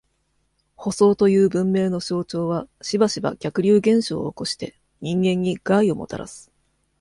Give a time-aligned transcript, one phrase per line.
[0.75, 6.51] 舗装という文明の象徴は、しばしば、逆流現象を起こして、人間に害をもたらす。